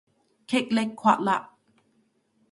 [0.47, 1.49] 虢礫緙嘞